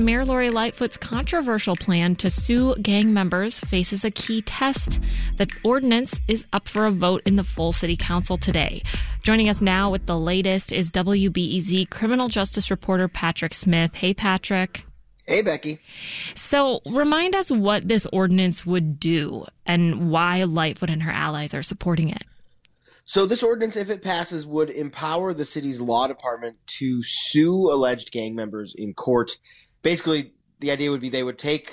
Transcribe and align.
Mayor 0.00 0.24
Lori 0.24 0.50
Lightfoot's 0.50 0.96
controversial 0.96 1.76
plan 1.76 2.16
to 2.16 2.30
sue 2.30 2.74
gang 2.76 3.12
members 3.12 3.60
faces 3.60 4.04
a 4.04 4.10
key 4.10 4.42
test. 4.42 4.98
The 5.36 5.48
ordinance 5.62 6.18
is 6.26 6.46
up 6.52 6.68
for 6.68 6.86
a 6.86 6.90
vote 6.90 7.22
in 7.26 7.36
the 7.36 7.44
full 7.44 7.72
city 7.72 7.96
council 7.96 8.36
today. 8.36 8.82
Joining 9.22 9.48
us 9.48 9.60
now 9.60 9.90
with 9.90 10.06
the 10.06 10.18
latest 10.18 10.72
is 10.72 10.90
WBEZ 10.90 11.90
criminal 11.90 12.28
justice 12.28 12.70
reporter 12.70 13.08
Patrick 13.08 13.54
Smith. 13.54 13.94
Hey, 13.94 14.14
Patrick. 14.14 14.82
Hey, 15.26 15.42
Becky. 15.42 15.80
So, 16.34 16.80
remind 16.86 17.36
us 17.36 17.50
what 17.50 17.86
this 17.86 18.06
ordinance 18.06 18.64
would 18.66 18.98
do 18.98 19.46
and 19.66 20.10
why 20.10 20.44
Lightfoot 20.44 20.90
and 20.90 21.02
her 21.02 21.12
allies 21.12 21.54
are 21.54 21.62
supporting 21.62 22.08
it. 22.08 22.24
So 23.10 23.26
this 23.26 23.42
ordinance, 23.42 23.74
if 23.74 23.90
it 23.90 24.02
passes, 24.02 24.46
would 24.46 24.70
empower 24.70 25.34
the 25.34 25.44
city's 25.44 25.80
law 25.80 26.06
department 26.06 26.58
to 26.78 27.02
sue 27.02 27.68
alleged 27.68 28.12
gang 28.12 28.36
members 28.36 28.72
in 28.78 28.94
court. 28.94 29.36
Basically, 29.82 30.32
the 30.60 30.70
idea 30.70 30.90
would 30.90 31.00
be 31.00 31.08
they 31.08 31.22
would 31.22 31.38
take 31.38 31.72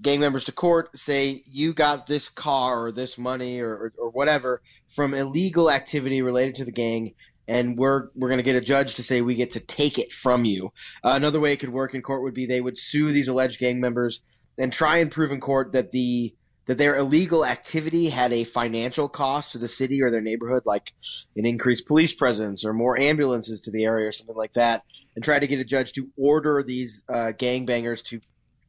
gang 0.00 0.20
members 0.20 0.44
to 0.44 0.52
court, 0.52 0.96
say 0.96 1.42
you 1.46 1.74
got 1.74 2.06
this 2.06 2.28
car 2.28 2.84
or 2.84 2.92
this 2.92 3.18
money 3.18 3.58
or, 3.58 3.70
or, 3.70 3.92
or 3.98 4.10
whatever 4.10 4.62
from 4.86 5.12
illegal 5.12 5.70
activity 5.70 6.22
related 6.22 6.54
to 6.56 6.64
the 6.64 6.72
gang, 6.72 7.14
and 7.48 7.76
we're 7.76 8.08
we're 8.14 8.28
going 8.28 8.38
to 8.38 8.44
get 8.44 8.54
a 8.54 8.60
judge 8.60 8.94
to 8.94 9.02
say 9.02 9.22
we 9.22 9.34
get 9.34 9.50
to 9.50 9.60
take 9.60 9.98
it 9.98 10.12
from 10.12 10.44
you. 10.44 10.72
Uh, 11.04 11.12
another 11.14 11.40
way 11.40 11.52
it 11.52 11.58
could 11.58 11.68
work 11.70 11.94
in 11.94 12.02
court 12.02 12.22
would 12.22 12.34
be 12.34 12.46
they 12.46 12.60
would 12.60 12.78
sue 12.78 13.10
these 13.10 13.28
alleged 13.28 13.58
gang 13.58 13.80
members 13.80 14.20
and 14.56 14.72
try 14.72 14.98
and 14.98 15.10
prove 15.10 15.32
in 15.32 15.40
court 15.40 15.72
that 15.72 15.90
the 15.90 16.34
that 16.68 16.76
their 16.76 16.96
illegal 16.96 17.46
activity 17.46 18.10
had 18.10 18.30
a 18.30 18.44
financial 18.44 19.08
cost 19.08 19.52
to 19.52 19.58
the 19.58 19.68
city 19.68 20.02
or 20.02 20.10
their 20.10 20.20
neighborhood, 20.20 20.62
like 20.66 20.92
an 21.34 21.46
increased 21.46 21.86
police 21.86 22.12
presence 22.12 22.62
or 22.64 22.74
more 22.74 22.96
ambulances 22.98 23.62
to 23.62 23.70
the 23.70 23.84
area 23.84 24.06
or 24.06 24.12
something 24.12 24.36
like 24.36 24.52
that, 24.52 24.84
and 25.16 25.24
try 25.24 25.38
to 25.38 25.46
get 25.46 25.58
a 25.58 25.64
judge 25.64 25.92
to 25.92 26.08
order 26.18 26.62
these 26.62 27.02
uh, 27.08 27.32
gangbangers 27.36 28.04
to 28.04 28.20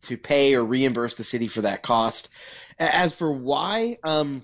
to 0.02 0.18
pay 0.18 0.56
or 0.56 0.64
reimburse 0.64 1.16
the 1.16 1.26
city 1.26 1.50
for 1.50 1.62
that 1.62 1.84
cost. 1.84 2.30
As 2.80 3.12
for 3.12 3.34
why, 3.34 3.98
um, 4.06 4.44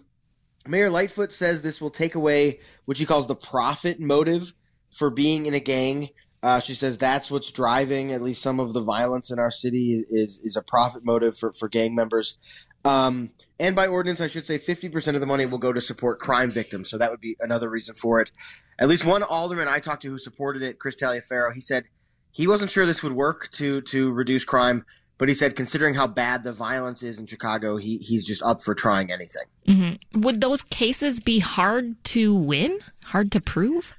Mayor 0.67 0.89
Lightfoot 0.89 1.31
says 1.31 1.61
this 1.61 1.79
will 1.79 1.89
take 1.89 2.15
away 2.15 2.59
what 2.83 2.97
she 2.97 3.05
calls 3.05 3.27
the 3.27 3.35
profit 3.35 4.01
motive 4.01 4.53
for 4.91 5.09
being 5.09 5.45
in 5.45 5.53
a 5.53 5.61
gang. 5.61 6.09
Uh, 6.43 6.59
she 6.59 6.75
says 6.75 6.97
that's 6.97 7.31
what's 7.31 7.51
driving 7.51 8.11
at 8.11 8.21
least 8.21 8.41
some 8.41 8.59
of 8.59 8.73
the 8.73 8.83
violence 8.83 9.31
in 9.31 9.39
our 9.39 9.49
city 9.49 10.03
is 10.11 10.39
is 10.43 10.55
a 10.57 10.61
profit 10.61 11.03
motive 11.05 11.37
for, 11.37 11.53
for 11.53 11.69
gang 11.69 11.95
members. 11.95 12.37
Um, 12.85 13.31
and 13.59 13.75
by 13.75 13.87
ordinance, 13.87 14.21
I 14.21 14.27
should 14.27 14.45
say 14.45 14.59
50% 14.59 15.15
of 15.15 15.21
the 15.21 15.27
money 15.27 15.45
will 15.45 15.57
go 15.57 15.73
to 15.73 15.81
support 15.81 16.19
crime 16.19 16.49
victims. 16.49 16.89
So 16.89 16.97
that 16.97 17.09
would 17.09 17.21
be 17.21 17.35
another 17.39 17.69
reason 17.69 17.95
for 17.95 18.19
it. 18.19 18.31
At 18.79 18.87
least 18.87 19.05
one 19.05 19.23
alderman 19.23 19.67
I 19.67 19.79
talked 19.79 20.03
to 20.03 20.09
who 20.09 20.17
supported 20.17 20.61
it, 20.61 20.79
Chris 20.79 20.95
Taliaferro, 20.95 21.53
he 21.53 21.61
said 21.61 21.85
he 22.31 22.47
wasn't 22.47 22.69
sure 22.69 22.85
this 22.85 23.01
would 23.01 23.13
work 23.13 23.49
to 23.53 23.79
to 23.81 24.11
reduce 24.11 24.43
crime, 24.43 24.85
but 25.17 25.29
he 25.29 25.33
said 25.33 25.55
considering 25.55 25.93
how 25.93 26.05
bad 26.05 26.43
the 26.43 26.51
violence 26.51 27.01
is 27.01 27.17
in 27.17 27.25
Chicago, 27.27 27.77
he 27.77 27.97
he's 27.99 28.25
just 28.25 28.43
up 28.43 28.61
for 28.61 28.75
trying 28.75 29.09
anything. 29.09 29.43
Mm-hmm. 29.67 30.21
Would 30.21 30.41
those 30.41 30.61
cases 30.63 31.21
be 31.21 31.39
hard 31.39 32.03
to 32.05 32.33
win? 32.33 32.79
Hard 33.05 33.31
to 33.31 33.39
prove? 33.39 33.95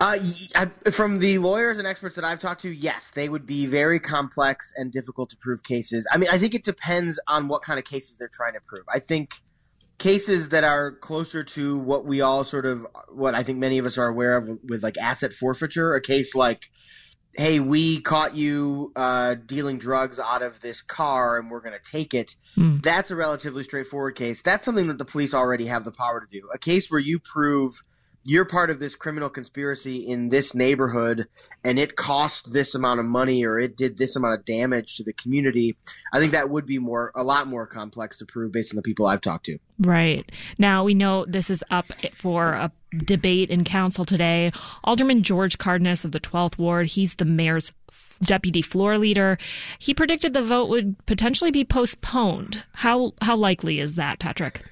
Uh, 0.00 0.18
I, 0.56 0.66
from 0.90 1.20
the 1.20 1.38
lawyers 1.38 1.78
and 1.78 1.86
experts 1.86 2.16
that 2.16 2.24
I've 2.24 2.40
talked 2.40 2.62
to, 2.62 2.70
yes, 2.70 3.12
they 3.14 3.28
would 3.28 3.46
be 3.46 3.66
very 3.66 4.00
complex 4.00 4.72
and 4.76 4.92
difficult 4.92 5.30
to 5.30 5.36
prove 5.36 5.62
cases. 5.62 6.06
I 6.12 6.18
mean, 6.18 6.28
I 6.32 6.38
think 6.38 6.54
it 6.54 6.64
depends 6.64 7.20
on 7.28 7.46
what 7.48 7.62
kind 7.62 7.78
of 7.78 7.84
cases 7.84 8.16
they're 8.16 8.28
trying 8.32 8.54
to 8.54 8.60
prove. 8.60 8.84
I 8.92 8.98
think 8.98 9.34
cases 9.98 10.48
that 10.48 10.64
are 10.64 10.92
closer 10.92 11.44
to 11.44 11.78
what 11.78 12.04
we 12.04 12.20
all 12.20 12.42
sort 12.42 12.66
of, 12.66 12.84
what 13.08 13.34
I 13.34 13.44
think 13.44 13.58
many 13.58 13.78
of 13.78 13.86
us 13.86 13.96
are 13.96 14.08
aware 14.08 14.36
of 14.36 14.58
with 14.64 14.82
like 14.82 14.98
asset 14.98 15.32
forfeiture, 15.32 15.94
a 15.94 16.00
case 16.00 16.34
like, 16.34 16.70
hey, 17.36 17.60
we 17.60 18.00
caught 18.00 18.34
you 18.34 18.92
uh, 18.96 19.34
dealing 19.34 19.78
drugs 19.78 20.18
out 20.18 20.42
of 20.42 20.60
this 20.60 20.82
car 20.82 21.38
and 21.38 21.50
we're 21.50 21.60
going 21.60 21.78
to 21.78 21.90
take 21.90 22.14
it. 22.14 22.34
Mm. 22.56 22.82
That's 22.82 23.10
a 23.12 23.16
relatively 23.16 23.62
straightforward 23.62 24.16
case. 24.16 24.42
That's 24.42 24.64
something 24.64 24.88
that 24.88 24.98
the 24.98 25.04
police 25.04 25.32
already 25.32 25.66
have 25.66 25.84
the 25.84 25.92
power 25.92 26.20
to 26.20 26.26
do. 26.30 26.48
A 26.52 26.58
case 26.58 26.90
where 26.90 27.00
you 27.00 27.20
prove 27.20 27.82
you're 28.24 28.44
part 28.44 28.70
of 28.70 28.78
this 28.78 28.94
criminal 28.94 29.28
conspiracy 29.28 29.96
in 29.96 30.28
this 30.28 30.54
neighborhood 30.54 31.26
and 31.62 31.78
it 31.78 31.96
cost 31.96 32.52
this 32.52 32.74
amount 32.74 33.00
of 33.00 33.06
money 33.06 33.44
or 33.44 33.58
it 33.58 33.76
did 33.76 33.96
this 33.96 34.16
amount 34.16 34.38
of 34.38 34.44
damage 34.44 34.96
to 34.96 35.04
the 35.04 35.12
community 35.12 35.76
i 36.12 36.18
think 36.18 36.32
that 36.32 36.50
would 36.50 36.66
be 36.66 36.78
more 36.78 37.12
a 37.14 37.22
lot 37.22 37.46
more 37.46 37.66
complex 37.66 38.16
to 38.16 38.26
prove 38.26 38.52
based 38.52 38.72
on 38.72 38.76
the 38.76 38.82
people 38.82 39.06
i've 39.06 39.20
talked 39.20 39.46
to. 39.46 39.58
Right. 39.80 40.30
Now 40.56 40.84
we 40.84 40.94
know 40.94 41.24
this 41.26 41.50
is 41.50 41.64
up 41.70 41.86
for 42.12 42.52
a 42.52 42.70
debate 42.96 43.50
in 43.50 43.64
council 43.64 44.04
today. 44.04 44.52
Alderman 44.84 45.22
george 45.22 45.58
cardenas 45.58 46.04
of 46.04 46.12
the 46.12 46.20
12th 46.20 46.58
ward 46.58 46.86
he's 46.86 47.16
the 47.16 47.24
mayor's 47.24 47.72
deputy 48.22 48.62
floor 48.62 48.98
leader. 48.98 49.38
He 49.78 49.94
predicted 49.94 50.32
the 50.32 50.42
vote 50.42 50.68
would 50.68 51.04
potentially 51.06 51.50
be 51.50 51.64
postponed. 51.64 52.64
How 52.72 53.12
how 53.20 53.36
likely 53.36 53.80
is 53.80 53.96
that 53.96 54.18
patrick 54.18 54.62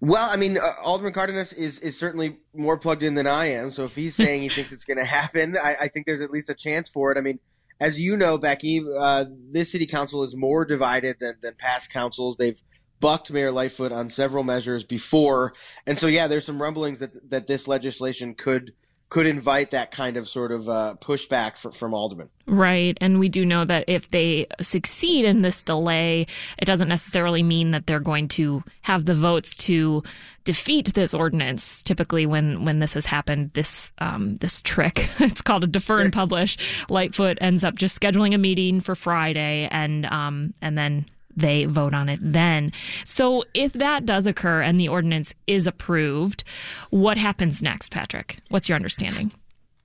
well, 0.00 0.28
I 0.30 0.36
mean, 0.36 0.58
uh, 0.58 0.74
Alderman 0.82 1.12
Cardenas 1.12 1.52
is, 1.52 1.78
is 1.78 1.98
certainly 1.98 2.38
more 2.54 2.76
plugged 2.76 3.02
in 3.02 3.14
than 3.14 3.26
I 3.26 3.46
am. 3.46 3.70
So 3.70 3.84
if 3.84 3.94
he's 3.94 4.14
saying 4.16 4.42
he 4.42 4.48
thinks 4.48 4.72
it's 4.72 4.84
going 4.84 4.98
to 4.98 5.04
happen, 5.04 5.56
I, 5.62 5.76
I, 5.82 5.88
think 5.88 6.06
there's 6.06 6.20
at 6.20 6.30
least 6.30 6.50
a 6.50 6.54
chance 6.54 6.88
for 6.88 7.12
it. 7.12 7.18
I 7.18 7.20
mean, 7.22 7.38
as 7.80 7.98
you 7.98 8.16
know, 8.16 8.38
Becky, 8.38 8.82
uh, 8.98 9.26
this 9.50 9.72
city 9.72 9.86
council 9.86 10.22
is 10.22 10.34
more 10.34 10.64
divided 10.64 11.18
than, 11.18 11.36
than 11.40 11.54
past 11.54 11.92
councils. 11.92 12.36
They've 12.36 12.60
bucked 13.00 13.30
Mayor 13.30 13.52
Lightfoot 13.52 13.92
on 13.92 14.08
several 14.08 14.44
measures 14.44 14.84
before, 14.84 15.52
and 15.86 15.98
so 15.98 16.06
yeah, 16.06 16.26
there's 16.26 16.46
some 16.46 16.60
rumblings 16.60 17.00
that 17.00 17.30
that 17.30 17.46
this 17.46 17.68
legislation 17.68 18.34
could 18.34 18.72
could 19.08 19.26
invite 19.26 19.70
that 19.70 19.92
kind 19.92 20.16
of 20.16 20.28
sort 20.28 20.50
of 20.50 20.68
uh, 20.68 20.94
pushback 21.00 21.56
for, 21.56 21.70
from 21.70 21.94
aldermen. 21.94 22.28
Right. 22.46 22.98
And 23.00 23.20
we 23.20 23.28
do 23.28 23.44
know 23.44 23.64
that 23.64 23.84
if 23.86 24.10
they 24.10 24.46
succeed 24.60 25.24
in 25.24 25.42
this 25.42 25.62
delay, 25.62 26.26
it 26.58 26.64
doesn't 26.64 26.88
necessarily 26.88 27.42
mean 27.42 27.70
that 27.70 27.86
they're 27.86 28.00
going 28.00 28.28
to 28.28 28.64
have 28.82 29.04
the 29.04 29.14
votes 29.14 29.56
to 29.58 30.02
defeat 30.44 30.94
this 30.94 31.14
ordinance. 31.14 31.82
Typically, 31.84 32.26
when, 32.26 32.64
when 32.64 32.80
this 32.80 32.94
has 32.94 33.06
happened, 33.06 33.50
this 33.50 33.92
um, 33.98 34.36
this 34.36 34.60
trick, 34.62 35.08
it's 35.20 35.42
called 35.42 35.64
a 35.64 35.68
defer 35.68 36.00
and 36.00 36.12
publish, 36.12 36.56
Lightfoot 36.88 37.38
ends 37.40 37.62
up 37.62 37.76
just 37.76 38.00
scheduling 38.00 38.34
a 38.34 38.38
meeting 38.38 38.80
for 38.80 38.94
Friday 38.96 39.68
and 39.70 40.06
um, 40.06 40.52
and 40.60 40.76
then 40.76 41.06
they 41.36 41.64
vote 41.66 41.94
on 41.94 42.08
it 42.08 42.18
then. 42.22 42.72
So 43.04 43.44
if 43.54 43.72
that 43.74 44.06
does 44.06 44.26
occur 44.26 44.62
and 44.62 44.80
the 44.80 44.88
ordinance 44.88 45.34
is 45.46 45.66
approved, 45.66 46.44
what 46.90 47.18
happens 47.18 47.62
next, 47.62 47.90
Patrick? 47.90 48.38
What's 48.48 48.68
your 48.68 48.76
understanding? 48.76 49.32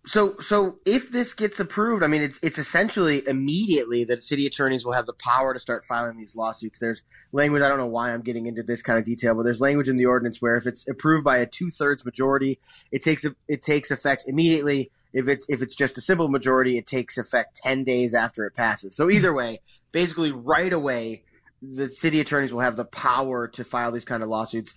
So, 0.04 0.36
so 0.40 0.80
if 0.84 1.12
this 1.12 1.36
gets 1.36 1.60
approved, 1.60 2.02
I 2.02 2.08
mean, 2.08 2.24
it's 2.24 2.40
it's 2.42 2.58
essentially 2.58 3.22
immediately 3.28 4.04
that 4.06 4.24
city 4.24 4.48
attorneys 4.48 4.84
will 4.84 4.94
have 4.94 5.06
the 5.06 5.14
power 5.14 5.54
to 5.54 5.60
start 5.60 5.86
filing 5.86 6.18
these 6.18 6.36
lawsuits. 6.36 6.80
There's 6.80 7.04
language. 7.32 7.62
I 7.62 7.70
don't 7.70 7.78
know 7.78 7.86
why 7.86 8.12
I'm 8.12 8.22
getting 8.22 8.48
into 8.48 8.64
this 8.64 8.82
kind 8.82 8.98
of 8.98 9.06
detail, 9.06 9.36
but 9.36 9.44
there's 9.44 9.62
language 9.62 9.90
in 9.90 9.98
the 9.98 10.08
ordinance 10.08 10.42
where 10.42 10.58
if 10.58 10.66
it's 10.66 10.88
approved 10.90 11.24
by 11.24 11.38
a 11.38 11.46
two 11.46 11.70
thirds 11.70 12.04
majority, 12.04 12.60
it 12.92 13.04
takes 13.04 13.26
it 13.48 13.62
takes 13.62 13.92
effect 13.92 14.24
immediately. 14.26 14.90
If 15.14 15.28
it's 15.28 15.46
if 15.50 15.62
it's 15.62 15.76
just 15.76 16.00
a 16.00 16.02
simple 16.02 16.30
majority, 16.30 16.80
it 16.80 16.88
takes 16.88 17.20
effect 17.20 17.58
ten 17.64 17.84
days 17.84 18.16
after 18.16 18.48
it 18.48 18.56
passes. 18.56 18.96
So 18.96 19.12
either 19.12 19.36
way, 19.36 19.62
basically 19.92 20.32
right 20.32 20.74
away, 20.74 21.26
the 21.62 21.90
city 21.90 22.20
attorneys 22.20 22.52
will 22.52 22.62
have 22.62 22.76
the 22.76 22.86
power 22.86 23.48
to 23.50 23.64
file 23.64 23.92
these 23.92 24.06
kind 24.06 24.24
of 24.24 24.30
lawsuits. 24.30 24.74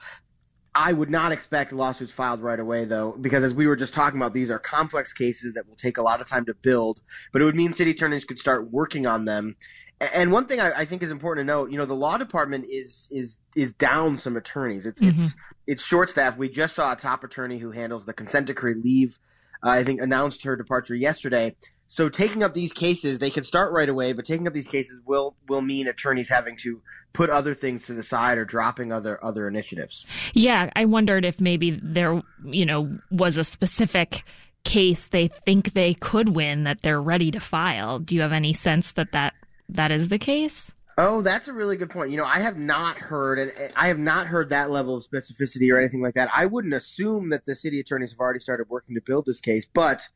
I 0.74 0.92
would 0.92 1.10
not 1.10 1.30
expect 1.30 1.72
lawsuits 1.72 2.12
filed 2.12 2.40
right 2.40 2.58
away, 2.58 2.84
though, 2.84 3.16
because 3.20 3.44
as 3.44 3.54
we 3.54 3.66
were 3.66 3.76
just 3.76 3.94
talking 3.94 4.20
about, 4.20 4.34
these 4.34 4.50
are 4.50 4.58
complex 4.58 5.12
cases 5.12 5.54
that 5.54 5.68
will 5.68 5.76
take 5.76 5.98
a 5.98 6.02
lot 6.02 6.20
of 6.20 6.28
time 6.28 6.44
to 6.46 6.54
build. 6.54 7.00
But 7.32 7.42
it 7.42 7.44
would 7.44 7.54
mean 7.54 7.72
city 7.72 7.92
attorneys 7.92 8.24
could 8.24 8.40
start 8.40 8.72
working 8.72 9.06
on 9.06 9.24
them. 9.24 9.54
And 10.00 10.32
one 10.32 10.46
thing 10.46 10.60
I, 10.60 10.80
I 10.80 10.84
think 10.84 11.02
is 11.04 11.12
important 11.12 11.46
to 11.46 11.52
note, 11.52 11.70
you 11.70 11.78
know, 11.78 11.84
the 11.84 11.94
law 11.94 12.18
department 12.18 12.66
is 12.68 13.06
is 13.12 13.38
is 13.54 13.72
down 13.72 14.18
some 14.18 14.36
attorneys. 14.36 14.84
It's 14.84 15.00
mm-hmm. 15.00 15.22
it's 15.22 15.34
it's 15.66 15.84
short 15.84 16.10
staff. 16.10 16.36
We 16.36 16.48
just 16.48 16.74
saw 16.74 16.92
a 16.92 16.96
top 16.96 17.22
attorney 17.22 17.58
who 17.58 17.70
handles 17.70 18.04
the 18.04 18.12
consent 18.12 18.46
decree 18.46 18.74
leave. 18.74 19.18
Uh, 19.64 19.70
I 19.70 19.84
think 19.84 20.00
announced 20.00 20.42
her 20.42 20.56
departure 20.56 20.96
yesterday. 20.96 21.54
So 21.94 22.08
taking 22.08 22.42
up 22.42 22.54
these 22.54 22.72
cases, 22.72 23.20
they 23.20 23.30
can 23.30 23.44
start 23.44 23.72
right 23.72 23.88
away, 23.88 24.14
but 24.14 24.24
taking 24.24 24.48
up 24.48 24.52
these 24.52 24.66
cases 24.66 25.00
will 25.06 25.36
will 25.48 25.62
mean 25.62 25.86
attorneys 25.86 26.28
having 26.28 26.56
to 26.56 26.82
put 27.12 27.30
other 27.30 27.54
things 27.54 27.86
to 27.86 27.92
the 27.92 28.02
side 28.02 28.36
or 28.36 28.44
dropping 28.44 28.90
other 28.90 29.24
other 29.24 29.46
initiatives. 29.46 30.04
Yeah, 30.32 30.70
I 30.74 30.86
wondered 30.86 31.24
if 31.24 31.40
maybe 31.40 31.78
there, 31.80 32.20
you 32.44 32.66
know, 32.66 32.98
was 33.12 33.36
a 33.36 33.44
specific 33.44 34.24
case 34.64 35.06
they 35.06 35.28
think 35.28 35.74
they 35.74 35.94
could 35.94 36.30
win 36.30 36.64
that 36.64 36.82
they're 36.82 37.00
ready 37.00 37.30
to 37.30 37.38
file. 37.38 38.00
Do 38.00 38.16
you 38.16 38.22
have 38.22 38.32
any 38.32 38.54
sense 38.54 38.90
that 38.94 39.12
that, 39.12 39.34
that 39.68 39.92
is 39.92 40.08
the 40.08 40.18
case? 40.18 40.74
Oh, 40.96 41.22
that's 41.22 41.48
a 41.48 41.52
really 41.52 41.76
good 41.76 41.90
point. 41.90 42.10
You 42.10 42.16
know, 42.16 42.24
I 42.24 42.38
have 42.38 42.56
not 42.56 42.98
heard, 42.98 43.38
and 43.38 43.52
I 43.76 43.88
have 43.88 43.98
not 43.98 44.28
heard 44.28 44.48
that 44.50 44.70
level 44.70 44.96
of 44.96 45.04
specificity 45.04 45.72
or 45.72 45.78
anything 45.78 46.00
like 46.00 46.14
that. 46.14 46.30
I 46.34 46.46
wouldn't 46.46 46.74
assume 46.74 47.30
that 47.30 47.46
the 47.46 47.56
city 47.56 47.80
attorneys 47.80 48.12
have 48.12 48.20
already 48.20 48.38
started 48.38 48.68
working 48.68 48.94
to 48.94 49.00
build 49.00 49.26
this 49.26 49.40
case, 49.40 49.66
but 49.66 50.08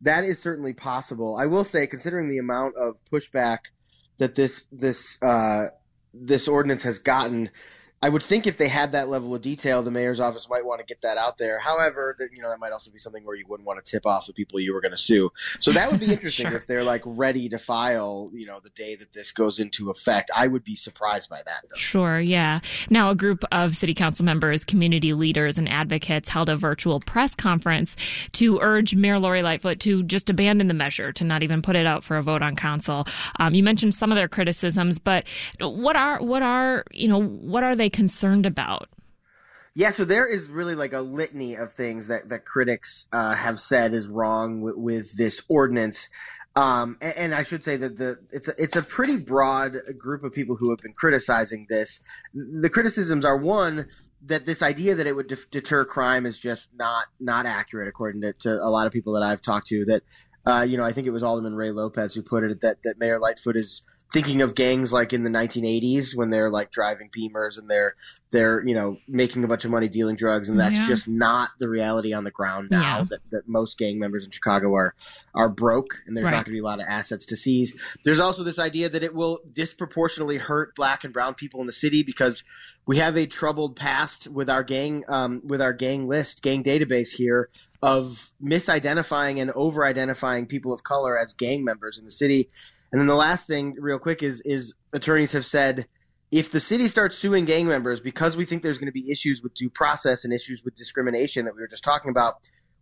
that 0.00 0.24
is 0.24 0.40
certainly 0.40 0.72
possible. 0.72 1.36
I 1.36 1.46
will 1.46 1.64
say, 1.64 1.86
considering 1.86 2.28
the 2.28 2.38
amount 2.38 2.76
of 2.76 2.98
pushback 3.10 3.58
that 4.18 4.34
this 4.34 4.66
this 4.72 5.20
uh, 5.22 5.66
this 6.12 6.48
ordinance 6.48 6.82
has 6.82 6.98
gotten, 6.98 7.50
I 8.02 8.10
would 8.10 8.22
think 8.22 8.46
if 8.46 8.58
they 8.58 8.68
had 8.68 8.92
that 8.92 9.08
level 9.08 9.34
of 9.34 9.40
detail, 9.42 9.82
the 9.82 9.90
mayor's 9.90 10.20
office 10.20 10.48
might 10.50 10.64
want 10.66 10.80
to 10.80 10.86
get 10.86 11.00
that 11.00 11.16
out 11.16 11.38
there. 11.38 11.58
However, 11.58 12.14
that 12.18 12.28
you 12.32 12.42
know 12.42 12.50
that 12.50 12.60
might 12.60 12.72
also 12.72 12.90
be 12.90 12.98
something 12.98 13.24
where 13.24 13.34
you 13.34 13.46
wouldn't 13.48 13.66
want 13.66 13.82
to 13.82 13.90
tip 13.90 14.04
off 14.06 14.26
the 14.26 14.34
people 14.34 14.60
you 14.60 14.74
were 14.74 14.82
going 14.82 14.92
to 14.92 14.98
sue. 14.98 15.30
So 15.60 15.72
that 15.72 15.90
would 15.90 16.00
be 16.00 16.06
interesting 16.12 16.46
Sure. 16.48 16.56
if 16.56 16.66
they're 16.66 16.84
like 16.84 17.02
ready 17.06 17.48
to 17.48 17.58
file, 17.58 18.30
you 18.34 18.46
know, 18.46 18.58
the 18.62 18.70
day 18.70 18.96
that 18.96 19.12
this 19.12 19.32
goes 19.32 19.58
into 19.58 19.90
effect. 19.90 20.30
I 20.34 20.46
would 20.46 20.62
be 20.62 20.76
surprised 20.76 21.30
by 21.30 21.38
that. 21.38 21.64
Though. 21.70 21.76
Sure, 21.76 22.20
yeah. 22.20 22.60
Now, 22.90 23.10
a 23.10 23.14
group 23.14 23.44
of 23.50 23.74
city 23.74 23.94
council 23.94 24.24
members, 24.24 24.64
community 24.64 25.14
leaders, 25.14 25.56
and 25.56 25.68
advocates 25.68 26.28
held 26.28 26.48
a 26.50 26.56
virtual 26.56 27.00
press 27.00 27.34
conference 27.34 27.96
to 28.32 28.58
urge 28.60 28.94
Mayor 28.94 29.18
Lori 29.18 29.42
Lightfoot 29.42 29.80
to 29.80 30.02
just 30.02 30.28
abandon 30.28 30.66
the 30.66 30.74
measure, 30.74 31.12
to 31.12 31.24
not 31.24 31.42
even 31.42 31.62
put 31.62 31.76
it 31.76 31.86
out 31.86 32.04
for 32.04 32.18
a 32.18 32.22
vote 32.22 32.42
on 32.42 32.56
council. 32.56 33.06
Um, 33.40 33.54
you 33.54 33.62
mentioned 33.62 33.94
some 33.94 34.12
of 34.12 34.16
their 34.16 34.28
criticisms, 34.28 34.98
but 34.98 35.26
what 35.60 35.96
are 35.96 36.20
what 36.22 36.42
are 36.42 36.84
you 36.92 37.08
know 37.08 37.22
what 37.22 37.64
are 37.64 37.74
they 37.74 37.85
concerned 37.90 38.46
about? 38.46 38.88
Yeah, 39.74 39.90
so 39.90 40.06
there 40.06 40.26
is 40.26 40.48
really 40.48 40.74
like 40.74 40.94
a 40.94 41.02
litany 41.02 41.54
of 41.54 41.72
things 41.72 42.06
that 42.06 42.30
that 42.30 42.46
critics 42.46 43.04
uh, 43.12 43.34
have 43.34 43.60
said 43.60 43.92
is 43.92 44.08
wrong 44.08 44.62
with, 44.62 44.76
with 44.76 45.16
this 45.16 45.42
ordinance. 45.48 46.08
Um, 46.56 46.96
and, 47.02 47.16
and 47.16 47.34
I 47.34 47.42
should 47.42 47.62
say 47.62 47.76
that 47.76 47.98
the 47.98 48.18
it's 48.30 48.48
a, 48.48 48.54
it's 48.56 48.74
a 48.74 48.82
pretty 48.82 49.18
broad 49.18 49.76
group 49.98 50.24
of 50.24 50.32
people 50.32 50.56
who 50.56 50.70
have 50.70 50.78
been 50.78 50.94
criticizing 50.94 51.66
this. 51.68 52.00
The 52.32 52.70
criticisms 52.70 53.26
are 53.26 53.36
one 53.36 53.88
that 54.22 54.46
this 54.46 54.62
idea 54.62 54.94
that 54.94 55.06
it 55.06 55.14
would 55.14 55.28
de- 55.28 55.36
deter 55.50 55.84
crime 55.84 56.24
is 56.24 56.38
just 56.38 56.70
not 56.74 57.08
not 57.20 57.44
accurate, 57.44 57.86
according 57.86 58.22
to, 58.22 58.32
to 58.32 58.50
a 58.54 58.70
lot 58.70 58.86
of 58.86 58.94
people 58.94 59.12
that 59.12 59.22
I've 59.22 59.42
talked 59.42 59.66
to. 59.66 59.84
That 59.84 60.02
uh, 60.46 60.62
you 60.62 60.78
know, 60.78 60.84
I 60.84 60.92
think 60.92 61.06
it 61.06 61.10
was 61.10 61.22
Alderman 61.22 61.54
Ray 61.54 61.70
Lopez 61.70 62.14
who 62.14 62.22
put 62.22 62.44
it 62.44 62.62
that 62.62 62.82
that 62.84 62.98
Mayor 62.98 63.18
Lightfoot 63.18 63.56
is 63.56 63.82
thinking 64.12 64.40
of 64.40 64.54
gangs 64.54 64.92
like 64.92 65.12
in 65.12 65.24
the 65.24 65.30
1980s 65.30 66.14
when 66.16 66.30
they're 66.30 66.48
like 66.50 66.70
driving 66.70 67.10
Beamers 67.10 67.58
and 67.58 67.68
they're 67.70 67.94
they're 68.30 68.66
you 68.66 68.74
know 68.74 68.96
making 69.08 69.42
a 69.44 69.48
bunch 69.48 69.64
of 69.64 69.70
money 69.70 69.88
dealing 69.88 70.16
drugs, 70.16 70.48
and 70.48 70.58
that's 70.58 70.76
Yeah. 70.76 70.86
just 70.86 71.08
not 71.08 71.50
the 71.58 71.68
reality 71.68 72.12
on 72.12 72.24
the 72.24 72.30
ground 72.30 72.68
now. 72.70 72.98
Yeah. 72.98 73.04
That, 73.10 73.20
that 73.30 73.48
most 73.48 73.78
gang 73.78 73.98
members 73.98 74.24
in 74.24 74.30
Chicago 74.30 74.74
are 74.74 74.94
are 75.34 75.48
broke, 75.48 75.96
and 76.06 76.16
there's 76.16 76.24
Right. 76.24 76.30
not 76.30 76.36
going 76.44 76.52
to 76.52 76.52
be 76.52 76.58
a 76.60 76.64
lot 76.64 76.80
of 76.80 76.86
assets 76.88 77.26
to 77.26 77.36
seize. 77.36 77.74
There's 78.04 78.18
also 78.20 78.42
this 78.44 78.58
idea 78.58 78.88
that 78.88 79.02
it 79.02 79.14
will 79.14 79.40
disproportionately 79.50 80.38
hurt 80.38 80.74
black 80.74 81.04
and 81.04 81.12
brown 81.12 81.34
people 81.34 81.60
in 81.60 81.66
the 81.66 81.72
city 81.72 82.02
because 82.02 82.42
we 82.86 82.98
have 82.98 83.16
a 83.16 83.26
troubled 83.26 83.76
past 83.76 84.28
with 84.28 84.48
our 84.48 84.62
gang 84.62 85.04
um, 85.08 85.42
with 85.44 85.60
our 85.60 85.72
gang 85.72 86.06
list, 86.08 86.42
gang 86.42 86.62
database 86.62 87.10
here 87.10 87.48
of 87.82 88.32
misidentifying 88.42 89.40
and 89.40 89.50
over-identifying 89.52 90.46
people 90.46 90.72
of 90.72 90.82
color 90.82 91.18
as 91.18 91.32
gang 91.34 91.64
members 91.64 91.98
in 91.98 92.04
the 92.04 92.10
city. 92.10 92.48
And 92.96 93.02
then 93.02 93.08
the 93.08 93.14
last 93.14 93.46
thing, 93.46 93.76
real 93.78 93.98
quick, 93.98 94.22
is 94.22 94.40
is 94.46 94.72
attorneys 94.94 95.32
have 95.32 95.44
said 95.44 95.86
if 96.30 96.50
the 96.50 96.60
city 96.60 96.88
starts 96.88 97.18
suing 97.18 97.44
gang 97.44 97.66
members 97.66 98.00
because 98.00 98.38
we 98.38 98.46
think 98.46 98.62
there's 98.62 98.78
going 98.78 98.86
to 98.86 98.90
be 98.90 99.10
issues 99.10 99.42
with 99.42 99.52
due 99.52 99.68
process 99.68 100.24
and 100.24 100.32
issues 100.32 100.64
with 100.64 100.74
discrimination 100.76 101.44
that 101.44 101.54
we 101.54 101.60
were 101.60 101.68
just 101.68 101.84
talking 101.84 102.10
about, 102.10 102.36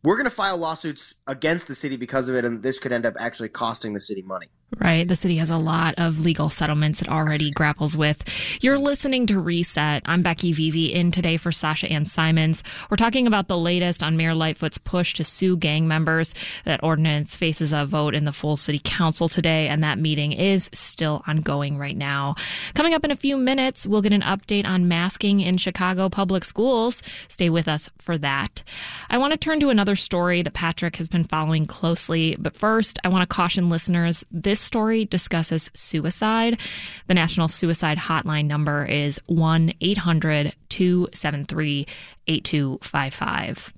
we're 0.05 0.15
going 0.15 0.23
to 0.23 0.31
file 0.31 0.57
lawsuits 0.57 1.17
against 1.27 1.67
the 1.67 1.75
city 1.75 1.97
because 1.97 2.29
of 2.29 2.37
it, 2.37 2.45
and 2.45 2.63
this 2.63 2.79
could 2.79 2.93
end 2.93 3.07
up 3.07 3.15
actually 3.19 3.49
costing 3.49 3.93
the 3.93 3.99
city 3.99 4.23
money. 4.23 4.47
Right. 4.81 5.07
The 5.07 5.15
city 5.15 5.37
has 5.37 5.51
a 5.51 5.57
lot 5.57 5.95
of 5.99 6.21
legal 6.21 6.49
settlements 6.49 7.01
it 7.01 7.09
already 7.09 7.53
grapples 7.53 7.97
with. 7.97 8.25
You're 8.61 8.79
listening 8.79 9.27
to 9.29 9.39
Reset. 9.39 10.03
I'm 10.05 10.23
Becky 10.23 10.53
Vevea 10.53 10.93
in 10.93 11.13
today 11.13 11.37
for 11.37 11.53
Sasha 11.53 11.87
Ann 11.89 12.07
Simons. 12.07 12.65
We're 12.91 12.97
talking 12.97 13.29
about 13.29 13.47
the 13.47 13.57
latest 13.57 14.03
on 14.03 14.17
Mayor 14.17 14.35
Lightfoot's 14.35 14.79
push 14.79 15.15
to 15.15 15.25
sue 15.25 15.57
gang 15.57 15.87
members. 15.87 16.35
That 16.65 16.83
ordinance 16.83 17.37
faces 17.37 17.73
a 17.73 17.87
vote 17.87 18.17
in 18.17 18.25
the 18.25 18.33
full 18.33 18.57
city 18.57 18.81
council 18.83 19.29
today, 19.29 19.69
and 19.69 19.85
that 19.85 19.99
meeting 19.99 20.33
is 20.33 20.69
still 20.73 21.23
ongoing 21.27 21.79
right 21.79 21.97
now. 21.97 22.35
Coming 22.75 22.95
up 22.95 23.05
in 23.05 23.13
a 23.13 23.17
few 23.17 23.37
minutes, 23.37 23.87
we'll 23.87 24.03
get 24.03 24.13
an 24.13 24.23
update 24.23 24.67
on 24.67 24.89
masking 24.89 25.41
in 25.41 25.57
Chicago 25.57 26.09
public 26.09 26.43
schools. 26.45 27.01
Stay 27.29 27.49
with 27.49 27.69
us 27.69 27.91
for 27.99 28.19
that. 28.19 28.65
I 29.09 29.19
want 29.19 29.31
to 29.33 29.37
turn 29.37 29.61
to 29.61 29.71
another 29.71 29.95
story 29.95 30.43
that 30.43 30.55
Patrick 30.55 30.97
has 30.97 31.07
been 31.07 31.25
following 31.25 31.65
closely, 31.67 32.35
but 32.41 32.57
first, 32.57 32.99
I 33.05 33.09
want 33.09 33.23
to 33.29 33.33
caution 33.33 33.69
listeners 33.69 34.25
this 34.33 34.54
story 34.61 35.05
discusses 35.05 35.71
suicide. 35.75 36.61
The 37.07 37.15
National 37.15 37.49
Suicide 37.49 37.99
Hotline 37.99 38.47
number 38.47 38.85
is 38.85 39.21
1 39.27 39.73
800 39.81 40.55
273 40.69 41.87
8255. 42.27 43.75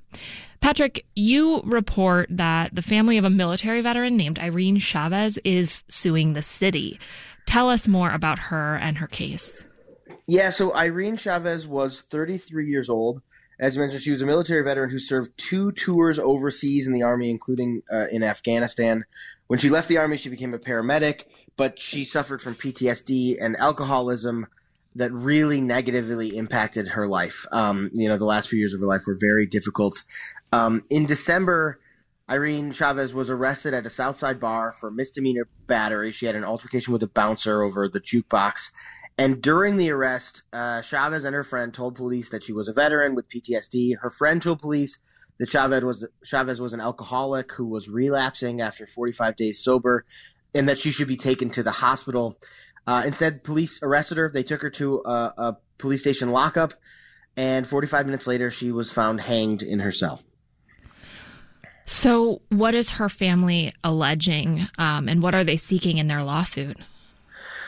Patrick, 0.60 1.04
you 1.14 1.60
report 1.64 2.28
that 2.30 2.74
the 2.74 2.82
family 2.82 3.18
of 3.18 3.24
a 3.24 3.30
military 3.30 3.80
veteran 3.80 4.16
named 4.16 4.38
Irene 4.38 4.78
Chavez 4.78 5.38
is 5.44 5.84
suing 5.88 6.32
the 6.32 6.42
city. 6.42 6.98
Tell 7.46 7.70
us 7.70 7.86
more 7.86 8.10
about 8.10 8.38
her 8.38 8.76
and 8.76 8.98
her 8.98 9.06
case. 9.06 9.62
Yeah, 10.26 10.50
so 10.50 10.74
Irene 10.74 11.16
Chavez 11.16 11.68
was 11.68 12.02
33 12.10 12.68
years 12.68 12.90
old. 12.90 13.22
As 13.58 13.76
you 13.76 13.80
mentioned, 13.80 14.02
she 14.02 14.10
was 14.10 14.22
a 14.22 14.26
military 14.26 14.62
veteran 14.62 14.90
who 14.90 14.98
served 14.98 15.36
two 15.38 15.72
tours 15.72 16.18
overseas 16.18 16.86
in 16.86 16.92
the 16.92 17.02
Army, 17.02 17.30
including 17.30 17.82
uh, 17.92 18.06
in 18.10 18.22
Afghanistan. 18.22 19.04
When 19.46 19.58
she 19.58 19.70
left 19.70 19.88
the 19.88 19.98
Army, 19.98 20.16
she 20.16 20.28
became 20.28 20.54
a 20.54 20.58
paramedic, 20.58 21.24
but 21.56 21.78
she 21.78 22.04
suffered 22.04 22.42
from 22.42 22.54
PTSD 22.54 23.36
and 23.40 23.56
alcoholism 23.56 24.46
that 24.96 25.12
really 25.12 25.60
negatively 25.60 26.36
impacted 26.36 26.88
her 26.88 27.06
life. 27.06 27.46
Um, 27.52 27.90
you 27.92 28.08
know, 28.08 28.16
the 28.16 28.24
last 28.24 28.48
few 28.48 28.58
years 28.58 28.74
of 28.74 28.80
her 28.80 28.86
life 28.86 29.02
were 29.06 29.16
very 29.18 29.46
difficult. 29.46 30.02
Um, 30.52 30.84
in 30.90 31.06
December, 31.06 31.78
Irene 32.28 32.72
Chavez 32.72 33.14
was 33.14 33.30
arrested 33.30 33.74
at 33.74 33.86
a 33.86 33.90
Southside 33.90 34.40
bar 34.40 34.72
for 34.72 34.90
misdemeanor 34.90 35.46
battery. 35.66 36.10
She 36.10 36.26
had 36.26 36.34
an 36.34 36.44
altercation 36.44 36.92
with 36.92 37.02
a 37.02 37.08
bouncer 37.08 37.62
over 37.62 37.88
the 37.88 38.00
jukebox. 38.00 38.70
And 39.18 39.40
during 39.40 39.76
the 39.76 39.90
arrest, 39.90 40.42
uh, 40.52 40.82
Chavez 40.82 41.24
and 41.24 41.34
her 41.34 41.44
friend 41.44 41.72
told 41.72 41.94
police 41.94 42.30
that 42.30 42.42
she 42.42 42.52
was 42.52 42.68
a 42.68 42.72
veteran 42.72 43.14
with 43.14 43.28
PTSD. 43.28 43.98
Her 44.00 44.10
friend 44.10 44.42
told 44.42 44.60
police 44.60 44.98
that 45.38 45.48
Chavez 45.48 45.82
was 45.82 46.06
Chavez 46.24 46.60
was 46.60 46.72
an 46.72 46.80
alcoholic 46.80 47.52
who 47.52 47.66
was 47.66 47.88
relapsing 47.88 48.60
after 48.60 48.86
45 48.86 49.36
days 49.36 49.62
sober, 49.62 50.04
and 50.54 50.68
that 50.68 50.78
she 50.78 50.90
should 50.90 51.08
be 51.08 51.16
taken 51.16 51.50
to 51.50 51.62
the 51.62 51.70
hospital. 51.70 52.36
Uh, 52.86 53.02
instead, 53.04 53.42
police 53.44 53.80
arrested 53.82 54.18
her. 54.18 54.30
They 54.30 54.42
took 54.42 54.62
her 54.62 54.70
to 54.70 55.02
a, 55.04 55.34
a 55.38 55.56
police 55.78 56.00
station 56.00 56.30
lockup, 56.30 56.74
and 57.36 57.66
45 57.66 58.06
minutes 58.06 58.26
later, 58.26 58.50
she 58.50 58.72
was 58.72 58.92
found 58.92 59.20
hanged 59.20 59.62
in 59.62 59.80
her 59.80 59.92
cell. 59.92 60.22
So, 61.84 62.42
what 62.48 62.74
is 62.74 62.90
her 62.90 63.08
family 63.08 63.72
alleging, 63.84 64.66
um, 64.78 65.08
and 65.08 65.22
what 65.22 65.34
are 65.34 65.44
they 65.44 65.56
seeking 65.56 65.98
in 65.98 66.08
their 66.08 66.24
lawsuit? 66.24 66.78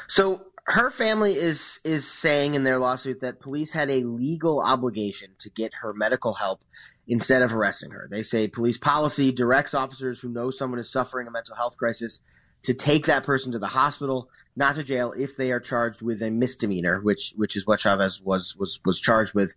So 0.09 0.43
her 0.69 0.91
family 0.91 1.32
is 1.32 1.81
is 1.82 2.06
saying 2.06 2.55
in 2.55 2.62
their 2.62 2.79
lawsuit 2.79 3.20
that 3.20 3.41
police 3.41 3.73
had 3.73 3.91
a 3.91 4.05
legal 4.05 4.61
obligation 4.61 5.31
to 5.38 5.50
get 5.50 5.73
her 5.81 5.94
medical 5.94 6.35
help 6.35 6.62
instead 7.06 7.41
of 7.41 7.55
arresting 7.55 7.91
her. 7.91 8.06
They 8.11 8.23
say 8.23 8.49
police 8.49 8.76
policy 8.76 9.32
directs 9.32 9.73
officers 9.73 10.20
who 10.20 10.29
know 10.29 10.50
someone 10.50 10.79
is 10.79 10.91
suffering 10.91 11.26
a 11.26 11.31
mental 11.31 11.56
health 11.56 11.79
crisis 11.79 12.20
to 12.65 12.75
take 12.75 13.06
that 13.06 13.23
person 13.23 13.53
to 13.53 13.59
the 13.59 13.67
hospital, 13.67 14.29
not 14.56 14.75
to 14.75 14.82
jail 14.82 15.15
if 15.17 15.37
they 15.37 15.53
are 15.53 15.61
charged 15.61 16.03
with 16.03 16.20
a 16.20 16.31
misdemeanor, 16.31 17.01
which 17.01 17.32
which 17.34 17.56
is 17.56 17.67
what 17.67 17.81
Chavez 17.81 18.20
was 18.20 18.55
was 18.55 18.79
was 18.84 19.01
charged 19.01 19.34
with. 19.34 19.55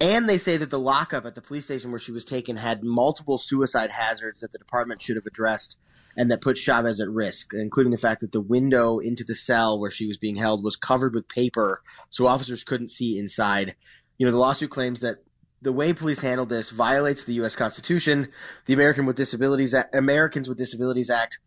And 0.00 0.28
they 0.28 0.38
say 0.38 0.56
that 0.56 0.70
the 0.70 0.78
lockup 0.78 1.26
at 1.26 1.34
the 1.34 1.42
police 1.42 1.66
station 1.66 1.90
where 1.90 1.98
she 1.98 2.12
was 2.12 2.24
taken 2.24 2.56
had 2.56 2.82
multiple 2.82 3.36
suicide 3.36 3.90
hazards 3.90 4.40
that 4.40 4.52
the 4.52 4.58
department 4.58 5.02
should 5.02 5.16
have 5.16 5.26
addressed 5.26 5.76
and 6.18 6.32
that 6.32 6.40
put 6.40 6.58
Chavez 6.58 7.00
at 7.00 7.08
risk, 7.08 7.54
including 7.54 7.92
the 7.92 7.96
fact 7.96 8.20
that 8.22 8.32
the 8.32 8.40
window 8.40 8.98
into 8.98 9.22
the 9.22 9.36
cell 9.36 9.78
where 9.78 9.90
she 9.90 10.08
was 10.08 10.18
being 10.18 10.34
held 10.34 10.64
was 10.64 10.74
covered 10.74 11.14
with 11.14 11.28
paper 11.28 11.80
so 12.10 12.26
officers 12.26 12.64
couldn't 12.64 12.90
see 12.90 13.16
inside. 13.16 13.76
You 14.18 14.26
know, 14.26 14.32
the 14.32 14.38
lawsuit 14.38 14.70
claims 14.70 14.98
that 14.98 15.18
the 15.62 15.72
way 15.72 15.92
police 15.92 16.20
handled 16.20 16.48
this 16.48 16.70
violates 16.70 17.22
the 17.22 17.34
U.S. 17.34 17.54
Constitution, 17.54 18.32
the 18.66 18.74
American 18.74 19.06
with 19.06 19.16
Disabilities 19.16 19.72
Act, 19.72 19.94
Americans 19.94 20.48
with 20.48 20.58
Disabilities 20.58 21.08
Act, 21.08 21.38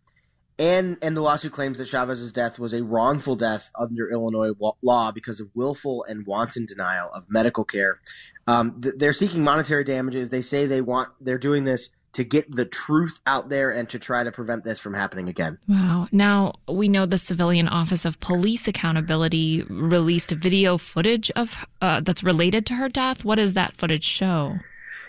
and 0.58 0.98
and 1.02 1.18
the 1.18 1.22
lawsuit 1.22 1.52
claims 1.52 1.78
that 1.78 1.88
Chavez's 1.88 2.32
death 2.32 2.58
was 2.58 2.74
a 2.74 2.82
wrongful 2.82 3.36
death 3.36 3.70
under 3.78 4.10
Illinois 4.10 4.52
law 4.82 5.12
because 5.12 5.42
of 5.42 5.50
willful 5.54 6.06
and 6.08 6.26
wanton 6.26 6.66
denial 6.66 7.10
of 7.14 7.26
medical 7.30 7.66
care. 7.66 8.00
Um, 8.48 8.80
th- 8.82 8.96
they're 8.98 9.14
seeking 9.14 9.44
monetary 9.44 9.84
damages. 9.84 10.30
They 10.30 10.42
say 10.42 10.66
they 10.66 10.82
want 10.82 11.10
they're 11.20 11.38
doing 11.38 11.66
this 11.66 11.90
to 12.14 12.24
get 12.24 12.52
the 12.52 12.66
truth 12.66 13.20
out 13.26 13.50
there 13.50 13.72
and 13.72 13.90
to 13.90 14.00
try 14.00 14.24
to 14.24 14.32
prevent 14.32 14.64
this 14.64 14.80
from 14.80 14.94
happening 14.94 15.30
again. 15.30 15.58
Wow. 15.68 16.08
Now, 16.12 16.54
we 16.68 16.88
know 16.88 17.06
the 17.06 17.18
Civilian 17.18 17.68
Office 17.68 18.04
of 18.04 18.20
Police 18.20 18.68
Accountability 18.68 19.64
released 19.64 20.32
video 20.32 20.78
footage 20.78 21.32
of 21.32 21.66
uh, 21.82 22.02
that's 22.02 22.24
related 22.24 22.66
to 22.68 22.76
her 22.76 22.90
death. 22.90 23.24
What 23.24 23.36
does 23.36 23.54
that 23.54 23.78
footage 23.78 24.04
show? 24.04 24.60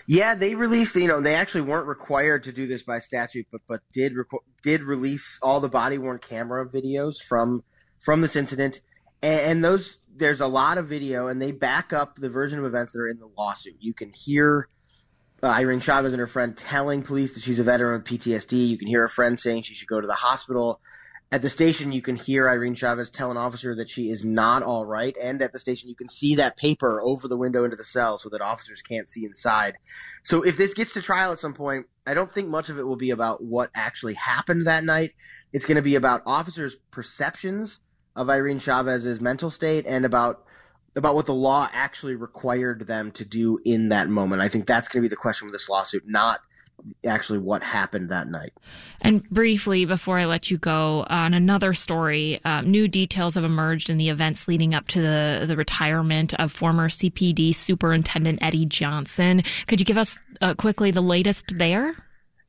Yeah, 0.05 0.35
they 0.35 0.55
released. 0.55 0.95
You 0.95 1.07
know, 1.07 1.21
they 1.21 1.35
actually 1.35 1.61
weren't 1.61 1.87
required 1.87 2.43
to 2.43 2.51
do 2.51 2.67
this 2.67 2.83
by 2.83 2.99
statute, 2.99 3.47
but 3.51 3.61
but 3.67 3.81
did 3.93 4.13
reco- 4.13 4.43
did 4.61 4.81
release 4.81 5.39
all 5.41 5.59
the 5.59 5.69
body 5.69 5.97
worn 5.97 6.19
camera 6.19 6.67
videos 6.67 7.21
from 7.21 7.63
from 7.99 8.19
this 8.19 8.35
incident, 8.35 8.81
and, 9.21 9.39
and 9.39 9.63
those 9.63 9.99
there's 10.15 10.41
a 10.41 10.47
lot 10.47 10.77
of 10.77 10.87
video, 10.87 11.27
and 11.27 11.41
they 11.41 11.51
back 11.51 11.93
up 11.93 12.17
the 12.17 12.29
version 12.29 12.59
of 12.59 12.65
events 12.65 12.91
that 12.91 12.99
are 12.99 13.07
in 13.07 13.17
the 13.17 13.29
lawsuit. 13.37 13.75
You 13.79 13.93
can 13.93 14.11
hear 14.11 14.67
uh, 15.43 15.47
Irene 15.47 15.81
Chavez 15.81 16.13
and 16.13 16.19
her 16.21 16.27
friend 16.27 16.55
telling 16.55 17.01
police 17.01 17.33
that 17.33 17.43
she's 17.43 17.59
a 17.59 17.63
veteran 17.63 17.93
with 17.99 18.05
PTSD. 18.05 18.69
You 18.69 18.77
can 18.77 18.87
hear 18.87 19.01
her 19.01 19.07
friend 19.09 19.37
saying 19.37 19.63
she 19.63 19.73
should 19.73 19.89
go 19.89 19.99
to 19.99 20.07
the 20.07 20.13
hospital. 20.13 20.79
At 21.33 21.41
the 21.41 21.49
station, 21.49 21.91
you 21.91 22.01
can 22.01 22.15
hear 22.15 22.47
Irene 22.47 22.75
Chavez 22.75 23.09
tell 23.09 23.29
an 23.29 23.37
officer 23.37 23.75
that 23.75 23.89
she 23.89 24.09
is 24.09 24.23
not 24.23 24.63
all 24.63 24.85
right. 24.85 25.15
And 25.21 25.41
at 25.41 25.51
the 25.51 25.59
station, 25.59 25.89
you 25.89 25.95
can 25.95 26.07
see 26.07 26.35
that 26.35 26.55
paper 26.55 27.01
over 27.01 27.27
the 27.27 27.35
window 27.35 27.65
into 27.65 27.75
the 27.75 27.83
cell 27.83 28.17
so 28.17 28.29
that 28.29 28.39
officers 28.39 28.81
can't 28.81 29.09
see 29.09 29.25
inside. 29.25 29.75
So 30.23 30.43
if 30.43 30.55
this 30.55 30.73
gets 30.73 30.93
to 30.93 31.01
trial 31.01 31.33
at 31.33 31.39
some 31.39 31.53
point, 31.53 31.87
I 32.07 32.13
don't 32.13 32.31
think 32.31 32.47
much 32.47 32.69
of 32.69 32.79
it 32.79 32.87
will 32.87 32.95
be 32.95 33.09
about 33.09 33.43
what 33.43 33.69
actually 33.75 34.13
happened 34.13 34.67
that 34.67 34.85
night. 34.85 35.11
It's 35.51 35.65
going 35.65 35.75
to 35.75 35.81
be 35.81 35.95
about 35.95 36.21
officers' 36.25 36.77
perceptions 36.91 37.79
of 38.15 38.29
Irene 38.29 38.59
Chavez's 38.59 39.19
mental 39.19 39.49
state 39.49 39.85
and 39.87 40.05
about 40.05 40.45
about 40.95 41.15
what 41.15 41.25
the 41.25 41.33
law 41.33 41.69
actually 41.73 42.15
required 42.15 42.87
them 42.87 43.11
to 43.11 43.25
do 43.25 43.59
in 43.65 43.89
that 43.89 44.09
moment. 44.09 44.41
I 44.41 44.47
think 44.47 44.67
that's 44.67 44.87
going 44.87 45.01
to 45.01 45.05
be 45.07 45.09
the 45.09 45.15
question 45.15 45.47
with 45.47 45.53
this 45.53 45.69
lawsuit, 45.69 46.03
not 46.05 46.41
actually 47.05 47.39
what 47.39 47.63
happened 47.63 48.09
that 48.09 48.27
night. 48.27 48.53
And 49.01 49.23
briefly, 49.29 49.85
before 49.85 50.19
I 50.19 50.25
let 50.25 50.51
you 50.51 50.57
go, 50.57 51.05
on 51.09 51.33
another 51.33 51.73
story, 51.73 52.41
um, 52.45 52.69
new 52.69 52.87
details 52.87 53.35
have 53.35 53.43
emerged 53.43 53.89
in 53.89 53.97
the 53.97 54.09
events 54.09 54.47
leading 54.47 54.73
up 54.73 54.87
to 54.89 55.01
the, 55.01 55.45
the 55.47 55.55
retirement 55.55 56.33
of 56.35 56.51
former 56.51 56.89
CPD 56.89 57.55
Superintendent 57.55 58.39
Eddie 58.41 58.65
Johnson. 58.65 59.43
Could 59.67 59.79
you 59.79 59.85
give 59.85 59.97
us 59.97 60.17
uh, 60.41 60.53
quickly 60.55 60.91
the 60.91 61.01
latest 61.01 61.57
there? 61.57 61.93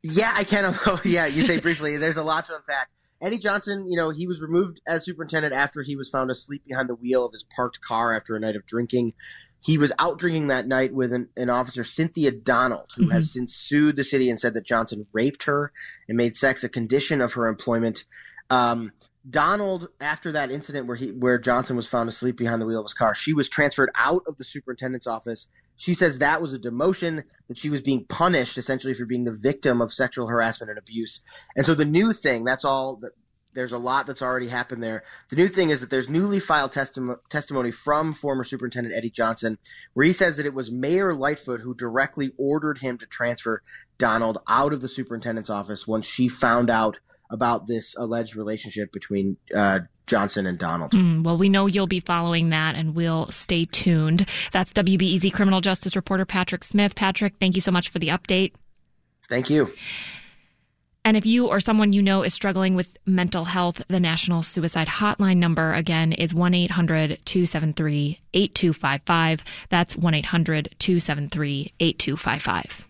Yeah, 0.02 0.32
I 0.36 0.44
can. 0.44 0.74
Yeah, 1.04 1.26
you 1.26 1.42
say 1.42 1.58
briefly. 1.58 1.96
There's 1.96 2.16
a 2.16 2.22
lot 2.22 2.46
to 2.46 2.56
unpack. 2.56 2.88
Eddie 3.20 3.38
Johnson, 3.38 3.86
you 3.86 3.96
know, 3.96 4.10
he 4.10 4.26
was 4.26 4.40
removed 4.40 4.80
as 4.86 5.04
superintendent 5.04 5.54
after 5.54 5.82
he 5.82 5.96
was 5.96 6.10
found 6.10 6.30
asleep 6.30 6.62
behind 6.66 6.88
the 6.88 6.94
wheel 6.94 7.24
of 7.24 7.32
his 7.32 7.44
parked 7.44 7.80
car 7.80 8.14
after 8.14 8.36
a 8.36 8.40
night 8.40 8.56
of 8.56 8.66
drinking. 8.66 9.14
He 9.60 9.78
was 9.78 9.92
out 9.98 10.18
drinking 10.18 10.48
that 10.48 10.66
night 10.66 10.92
with 10.92 11.12
an, 11.12 11.28
an 11.36 11.48
officer, 11.48 11.84
Cynthia 11.84 12.30
Donald, 12.30 12.90
who 12.96 13.04
mm-hmm. 13.04 13.12
has 13.12 13.32
since 13.32 13.54
sued 13.54 13.96
the 13.96 14.04
city 14.04 14.28
and 14.28 14.38
said 14.38 14.52
that 14.54 14.66
Johnson 14.66 15.06
raped 15.12 15.44
her 15.44 15.72
and 16.06 16.18
made 16.18 16.36
sex 16.36 16.64
a 16.64 16.68
condition 16.68 17.22
of 17.22 17.32
her 17.32 17.46
employment. 17.46 18.04
Um, 18.50 18.92
Donald, 19.28 19.88
after 20.00 20.32
that 20.32 20.50
incident 20.50 20.86
where 20.86 20.96
he 20.96 21.12
where 21.12 21.38
Johnson 21.38 21.76
was 21.76 21.86
found 21.86 22.10
asleep 22.10 22.36
behind 22.36 22.60
the 22.60 22.66
wheel 22.66 22.80
of 22.80 22.84
his 22.84 22.92
car, 22.92 23.14
she 23.14 23.32
was 23.32 23.48
transferred 23.48 23.90
out 23.94 24.22
of 24.26 24.36
the 24.36 24.44
superintendent's 24.44 25.06
office. 25.06 25.48
She 25.76 25.94
says 25.94 26.18
that 26.18 26.40
was 26.40 26.54
a 26.54 26.58
demotion, 26.58 27.24
that 27.48 27.58
she 27.58 27.70
was 27.70 27.80
being 27.80 28.04
punished 28.06 28.58
essentially 28.58 28.94
for 28.94 29.06
being 29.06 29.24
the 29.24 29.32
victim 29.32 29.80
of 29.80 29.92
sexual 29.92 30.28
harassment 30.28 30.70
and 30.70 30.78
abuse. 30.78 31.20
And 31.56 31.66
so 31.66 31.74
the 31.74 31.84
new 31.84 32.12
thing, 32.12 32.44
that's 32.44 32.64
all 32.64 32.96
that 32.96 33.12
there's 33.54 33.72
a 33.72 33.78
lot 33.78 34.06
that's 34.06 34.22
already 34.22 34.48
happened 34.48 34.82
there. 34.82 35.04
The 35.30 35.36
new 35.36 35.48
thing 35.48 35.70
is 35.70 35.80
that 35.80 35.90
there's 35.90 36.08
newly 36.08 36.40
filed 36.40 36.72
testi- 36.72 37.16
testimony 37.30 37.70
from 37.70 38.12
former 38.12 38.44
Superintendent 38.44 38.94
Eddie 38.96 39.10
Johnson, 39.10 39.58
where 39.94 40.06
he 40.06 40.12
says 40.12 40.36
that 40.36 40.46
it 40.46 40.54
was 40.54 40.70
Mayor 40.70 41.14
Lightfoot 41.14 41.60
who 41.60 41.74
directly 41.74 42.32
ordered 42.36 42.78
him 42.78 42.98
to 42.98 43.06
transfer 43.06 43.62
Donald 43.96 44.38
out 44.48 44.72
of 44.72 44.80
the 44.80 44.88
superintendent's 44.88 45.50
office 45.50 45.86
once 45.86 46.04
she 46.04 46.28
found 46.28 46.68
out 46.68 46.98
about 47.30 47.66
this 47.66 47.94
alleged 47.96 48.36
relationship 48.36 48.92
between 48.92 49.36
uh, 49.54 49.80
Johnson 50.06 50.46
and 50.46 50.58
Donald. 50.58 50.92
Mm, 50.92 51.24
well, 51.24 51.38
we 51.38 51.48
know 51.48 51.66
you'll 51.66 51.86
be 51.86 52.00
following 52.00 52.50
that, 52.50 52.74
and 52.74 52.94
we'll 52.94 53.30
stay 53.30 53.64
tuned. 53.64 54.28
That's 54.52 54.72
WBEZ 54.72 55.32
criminal 55.32 55.60
justice 55.60 55.96
reporter 55.96 56.24
Patrick 56.24 56.64
Smith. 56.64 56.94
Patrick, 56.94 57.34
thank 57.40 57.54
you 57.54 57.60
so 57.60 57.72
much 57.72 57.88
for 57.88 57.98
the 57.98 58.08
update. 58.08 58.52
Thank 59.28 59.48
you. 59.48 59.72
And 61.06 61.18
if 61.18 61.26
you 61.26 61.48
or 61.48 61.60
someone 61.60 61.92
you 61.92 62.00
know 62.00 62.22
is 62.22 62.32
struggling 62.32 62.74
with 62.74 62.96
mental 63.04 63.44
health, 63.44 63.82
the 63.88 64.00
National 64.00 64.42
Suicide 64.42 64.88
Hotline 64.88 65.36
number 65.36 65.74
again 65.74 66.12
is 66.14 66.32
1 66.32 66.54
800 66.54 67.18
273 67.26 68.20
8255. 68.32 69.44
That's 69.68 69.96
1 69.96 70.14
800 70.14 70.74
273 70.78 71.72
8255. 71.78 72.88